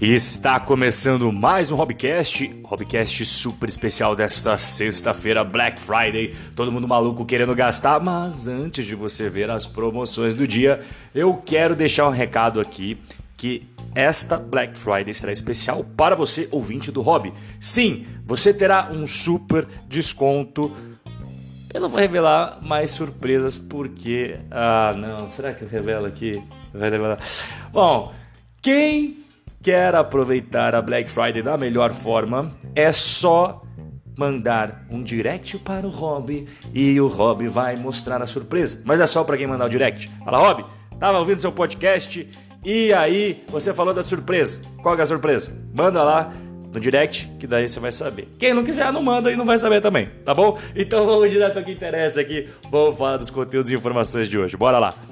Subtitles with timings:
[0.00, 6.32] Está começando mais um Hobcast, Hobcast super especial desta sexta-feira, Black Friday.
[6.54, 10.78] Todo mundo maluco querendo gastar, mas antes de você ver as promoções do dia,
[11.12, 12.96] eu quero deixar um recado aqui
[13.36, 17.32] que esta Black Friday será especial para você, ouvinte do Hobby.
[17.58, 20.70] Sim, você terá um super desconto.
[21.74, 24.38] Eu não vou revelar mais surpresas porque.
[24.48, 25.28] Ah, não.
[25.32, 26.40] Será que eu revelo aqui?
[26.72, 27.18] Vai revelar.
[27.72, 28.12] Bom,
[28.62, 29.26] quem
[29.62, 33.62] quer aproveitar a Black Friday da melhor forma, é só
[34.16, 38.82] mandar um direct para o Rob e o Rob vai mostrar a surpresa.
[38.84, 40.10] Mas é só para quem mandar o direct.
[40.24, 40.64] Fala, Rob,
[40.98, 42.28] tava ouvindo seu podcast
[42.64, 44.60] e aí você falou da surpresa.
[44.82, 45.52] Qual é a surpresa?
[45.72, 46.30] Manda lá
[46.72, 48.28] no direct, que daí você vai saber.
[48.38, 50.58] Quem não quiser, não manda e não vai saber também, tá bom?
[50.74, 52.48] Então vamos direto ao que interessa aqui.
[52.70, 54.56] Vamos falar dos conteúdos e informações de hoje.
[54.56, 55.07] Bora lá.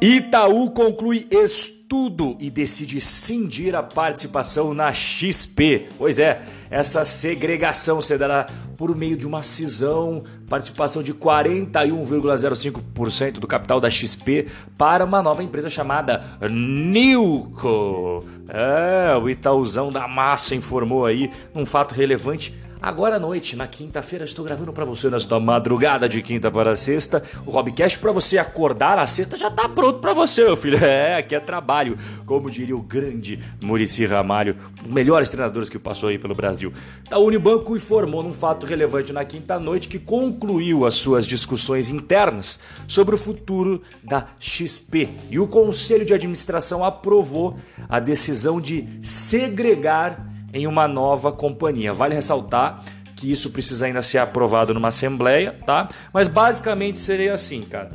[0.00, 5.88] Itaú conclui estudo e decide cindir a participação na XP.
[5.98, 8.46] Pois é, essa segregação se dará
[8.78, 14.46] por meio de uma cisão, participação de 41,05% do capital da XP
[14.78, 18.24] para uma nova empresa chamada Nilco.
[18.48, 24.24] É, o Itaúzão da Massa informou aí num fato relevante Agora à noite, na quinta-feira,
[24.24, 27.22] estou gravando para você nesta madrugada de quinta para sexta.
[27.44, 30.80] O Robcast para você acordar na sexta já tá pronto para você, meu filho.
[30.90, 31.96] É, aqui é trabalho.
[32.24, 36.72] Como diria o grande Murici Ramalho, um dos melhores treinadores que passou aí pelo Brasil.
[37.10, 42.58] A Unibanco informou num fato relevante na quinta noite que concluiu as suas discussões internas
[42.88, 47.56] sobre o futuro da XP e o conselho de administração aprovou
[47.88, 51.94] a decisão de segregar em uma nova companhia.
[51.94, 52.82] Vale ressaltar
[53.16, 55.86] que isso precisa ainda ser aprovado numa assembleia, tá?
[56.12, 57.90] Mas basicamente seria assim, cara.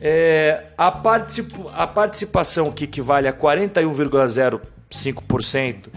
[0.00, 5.88] É, a, particip, a participação que equivale a 41,05%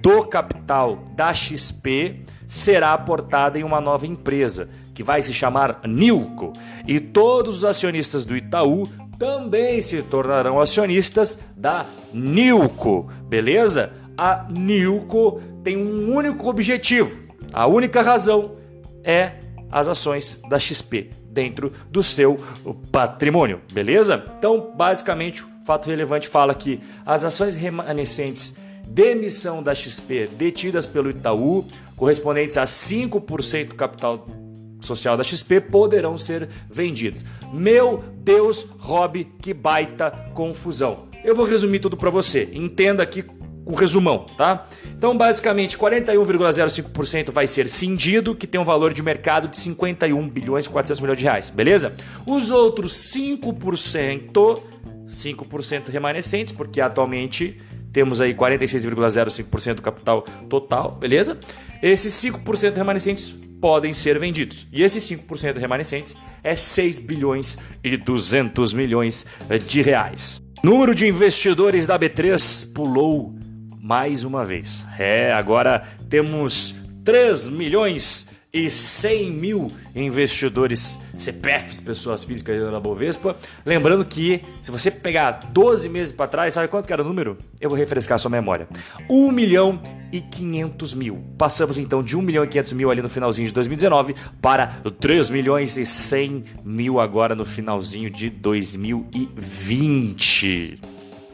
[0.00, 6.52] do capital da XP será aportada em uma nova empresa que vai se chamar Nilco
[6.86, 8.86] e todos os acionistas do Itaú
[9.22, 13.92] também se tornarão acionistas da Nilco, beleza?
[14.18, 17.22] A Nilco tem um único objetivo.
[17.52, 18.56] A única razão
[19.04, 19.34] é
[19.70, 22.40] as ações da XP dentro do seu
[22.90, 24.24] patrimônio, beleza?
[24.36, 30.84] Então, basicamente, o fato relevante fala que as ações remanescentes de emissão da XP detidas
[30.84, 31.64] pelo Itaú,
[31.96, 34.26] correspondentes a 5% do capital
[34.84, 37.24] social da XP, poderão ser vendidas.
[37.52, 41.08] Meu Deus, Rob, que baita confusão.
[41.24, 42.48] Eu vou resumir tudo para você.
[42.52, 43.24] Entenda aqui
[43.64, 44.66] o resumão, tá?
[44.96, 50.66] Então, basicamente, 41,05% vai ser cindido, que tem um valor de mercado de 51 bilhões
[50.66, 51.94] e 400 milhões de reais, beleza?
[52.26, 54.60] Os outros 5%,
[55.06, 57.60] 5% remanescentes, porque atualmente
[57.92, 61.38] temos aí 46,05% do capital total, beleza?
[61.82, 64.66] Esses 5% remanescentes podem ser vendidos.
[64.72, 69.24] E esses 5% remanescentes é 6 bilhões e 200 milhões
[69.68, 70.42] de reais.
[70.64, 73.32] Número de investidores da B3 pulou
[73.80, 74.84] mais uma vez.
[74.98, 75.80] É, agora
[76.10, 76.74] temos
[77.04, 83.34] 3 milhões e 100 mil investidores CPFs, pessoas físicas na Bovespa.
[83.64, 87.38] Lembrando que se você pegar 12 meses para trás, sabe quanto que era o número?
[87.58, 88.68] Eu vou refrescar a sua memória.
[89.08, 89.80] 1 milhão
[90.12, 91.24] e 500 mil.
[91.38, 94.66] Passamos então de 1 milhão e 500 mil ali no finalzinho de 2019 para
[95.00, 100.78] 3 milhões e 100 mil agora no finalzinho de 2020.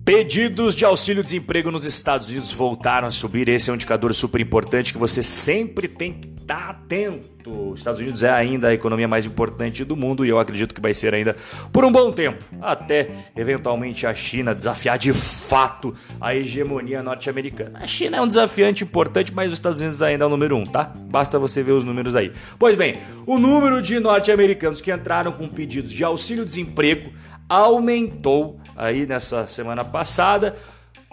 [0.06, 3.50] Pedidos de auxílio-desemprego nos Estados Unidos voltaram a subir.
[3.50, 7.72] Esse é um indicador super importante que você sempre tem que tá atento.
[7.72, 10.82] Os Estados Unidos é ainda a economia mais importante do mundo e eu acredito que
[10.82, 11.36] vai ser ainda
[11.72, 17.80] por um bom tempo, até eventualmente a China desafiar de fato a hegemonia norte-americana.
[17.82, 20.66] A China é um desafiante importante, mas os Estados Unidos ainda é o número um,
[20.66, 20.92] tá?
[20.96, 22.32] Basta você ver os números aí.
[22.58, 27.12] Pois bem, o número de norte-americanos que entraram com pedidos de auxílio-desemprego
[27.48, 30.56] aumentou aí nessa semana passada,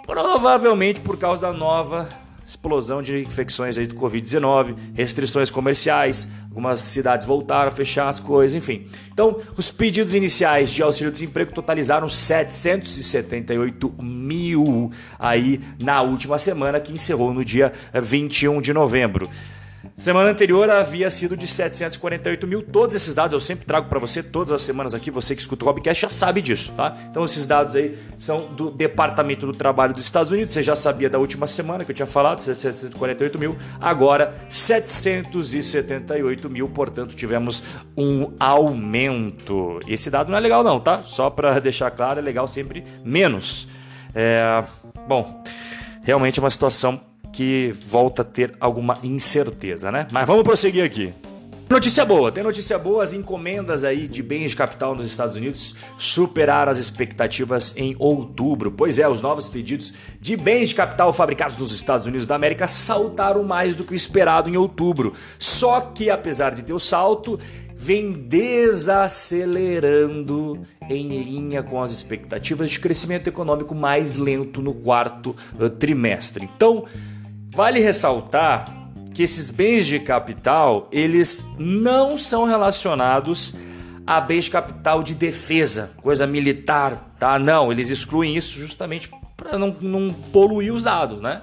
[0.07, 2.22] provavelmente por causa da nova
[2.53, 8.55] explosão de infecções aí do Covid-19, restrições comerciais, algumas cidades voltaram a fechar as coisas,
[8.55, 8.87] enfim.
[9.13, 17.33] Então, os pedidos iniciais de auxílio-desemprego totalizaram 778 mil aí na última semana, que encerrou
[17.33, 19.29] no dia 21 de novembro.
[19.97, 22.63] Semana anterior havia sido de 748 mil.
[22.63, 25.11] Todos esses dados eu sempre trago para você todas as semanas aqui.
[25.11, 26.93] Você que escuta o Hobcast já sabe disso, tá?
[27.11, 30.53] Então esses dados aí são do Departamento do Trabalho dos Estados Unidos.
[30.53, 33.57] Você já sabia da última semana que eu tinha falado, 748 mil.
[33.81, 36.69] Agora 778 mil.
[36.69, 37.63] Portanto, tivemos
[37.97, 39.81] um aumento.
[39.87, 41.03] Esse dado não é legal não, tá?
[41.03, 43.69] Só para deixar claro, é legal sempre menos.
[44.15, 44.63] É...
[45.09, 45.43] Bom,
[46.03, 47.01] realmente é uma situação
[47.33, 50.07] que volta a ter alguma incerteza, né?
[50.13, 51.15] Mas vamos prosseguir aqui.
[51.73, 55.75] Notícia boa, tem notícia boa, as encomendas aí de bens de capital nos Estados Unidos
[55.97, 58.71] superaram as expectativas em outubro.
[58.71, 62.69] Pois é, os novos pedidos de bens de capital fabricados nos Estados Unidos da América
[62.69, 65.15] saltaram mais do que o esperado em outubro.
[65.39, 67.41] Só que apesar de ter o salto,
[67.75, 75.71] vem desacelerando em linha com as expectativas de crescimento econômico mais lento no quarto eh,
[75.71, 76.47] trimestre.
[76.55, 76.85] Então,
[77.55, 78.65] Vale ressaltar
[79.13, 83.55] que esses bens de capital, eles não são relacionados
[84.07, 87.39] a bens de capital de defesa, coisa militar, tá?
[87.39, 91.43] Não, eles excluem isso justamente para não, não poluir os dados, né?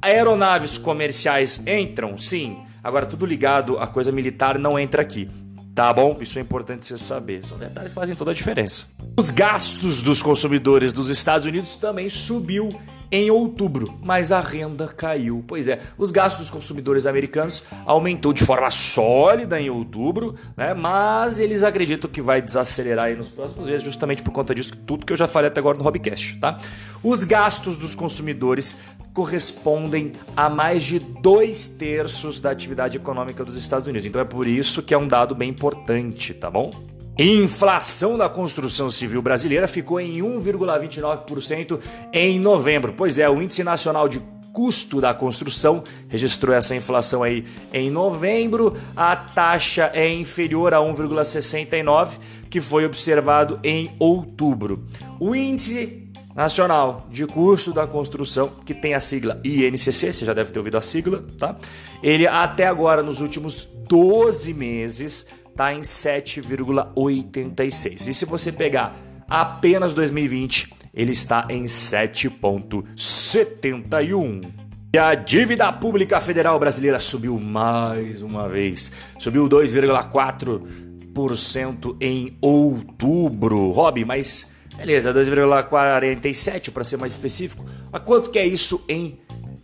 [0.00, 2.58] Aeronaves comerciais entram, sim.
[2.82, 5.28] Agora, tudo ligado a coisa militar não entra aqui.
[5.74, 6.16] Tá bom?
[6.20, 7.44] Isso é importante você saber.
[7.44, 8.86] São detalhes que fazem toda a diferença.
[9.16, 12.70] Os gastos dos consumidores dos Estados Unidos também subiu
[13.10, 15.42] em outubro, mas a renda caiu.
[15.46, 20.74] Pois é, os gastos dos consumidores americanos aumentou de forma sólida em outubro, né?
[20.74, 25.06] Mas eles acreditam que vai desacelerar aí nos próximos meses, justamente por conta disso, tudo
[25.06, 26.58] que eu já falei até agora no Hobbycast, tá?
[27.02, 28.76] Os gastos dos consumidores
[29.12, 34.06] correspondem a mais de dois terços da atividade econômica dos Estados Unidos.
[34.06, 36.87] Então é por isso que é um dado bem importante, tá bom?
[37.18, 41.80] Inflação da construção civil brasileira ficou em 1,29%
[42.12, 42.94] em novembro.
[42.96, 44.22] Pois é, o Índice Nacional de
[44.52, 48.72] Custo da Construção registrou essa inflação aí em novembro.
[48.96, 52.18] A taxa é inferior a 1,69,
[52.48, 54.84] que foi observado em outubro.
[55.18, 60.52] O Índice Nacional de Custo da Construção, que tem a sigla INCC, você já deve
[60.52, 61.56] ter ouvido a sigla, tá?
[62.00, 65.26] Ele até agora, nos últimos 12 meses,
[65.58, 68.06] está em 7,86.
[68.06, 68.96] E se você pegar
[69.28, 74.48] apenas 2020, ele está em 7,71.
[74.94, 83.72] E a dívida pública federal brasileira subiu mais uma vez, subiu 2,4% em outubro.
[83.72, 87.66] Rob, mas beleza, 2,47 para ser mais específico.
[87.90, 89.18] Mas quanto que é isso em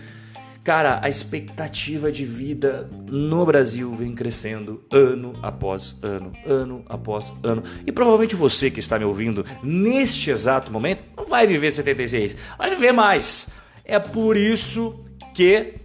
[0.64, 7.64] Cara, a expectativa de vida no Brasil vem crescendo ano após ano, ano após ano.
[7.88, 12.70] E provavelmente você que está me ouvindo neste exato momento não vai viver 76, vai
[12.70, 13.48] viver mais.
[13.86, 15.76] É por isso que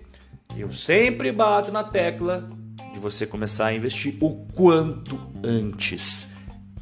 [0.56, 2.48] eu sempre bato na tecla
[2.92, 6.28] de você começar a investir o quanto antes.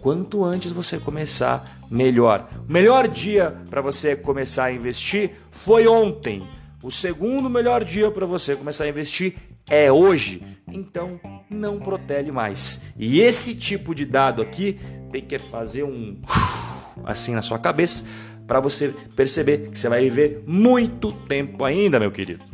[0.01, 2.49] Quanto antes você começar, melhor.
[2.69, 6.43] O melhor dia para você começar a investir foi ontem.
[6.83, 9.35] O segundo melhor dia para você começar a investir
[9.71, 10.43] é hoje.
[10.67, 12.83] Então, não protele mais.
[12.99, 14.79] E esse tipo de dado aqui
[15.11, 16.21] tem que fazer um
[17.05, 18.05] assim na sua cabeça
[18.47, 22.45] para você perceber que você vai viver muito tempo ainda, meu querido.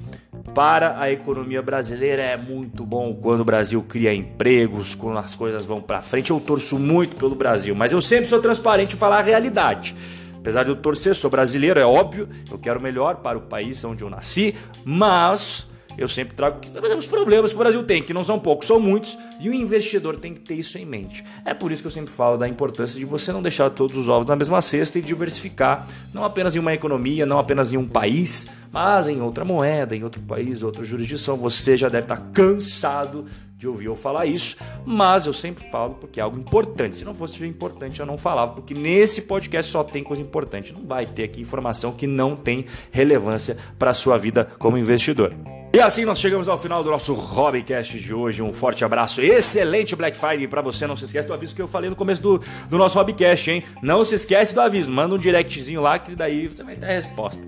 [0.52, 5.64] Para a economia brasileira é muito bom quando o Brasil cria empregos, quando as coisas
[5.64, 6.30] vão para frente.
[6.30, 9.96] Eu torço muito pelo Brasil, mas eu sempre sou transparente em falar a realidade.
[10.36, 14.04] Apesar de eu torcer, sou brasileiro, é óbvio, eu quero melhor para o país onde
[14.04, 18.24] eu nasci, mas eu sempre trago que os problemas que o Brasil tem, que não
[18.24, 21.24] são poucos, são muitos, e o investidor tem que ter isso em mente.
[21.44, 24.08] É por isso que eu sempre falo da importância de você não deixar todos os
[24.08, 27.86] ovos na mesma cesta e diversificar, não apenas em uma economia, não apenas em um
[27.86, 31.36] país, mas em outra moeda, em outro país, outra jurisdição.
[31.36, 33.24] Você já deve estar cansado
[33.56, 36.96] de ouvir eu falar isso, mas eu sempre falo porque é algo importante.
[36.96, 40.72] Se não fosse importante, eu não falava, porque nesse podcast só tem coisa importante.
[40.72, 45.32] Não vai ter aqui informação que não tem relevância para a sua vida como investidor.
[45.74, 48.40] E assim nós chegamos ao final do nosso Hobbycast de hoje.
[48.40, 50.86] Um forte abraço, excelente Black Friday para você.
[50.86, 53.64] Não se esquece do aviso que eu falei no começo do, do nosso Hobbycast, hein?
[53.82, 56.90] Não se esquece do aviso, manda um directzinho lá que daí você vai ter a
[56.90, 57.42] resposta.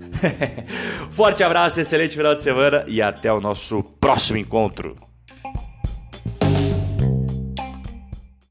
[1.09, 5.06] forte abraço, excelente final de semana e até o nosso próximo encontro.